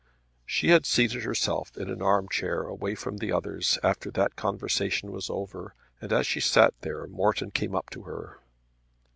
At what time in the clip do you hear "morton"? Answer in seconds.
7.05-7.51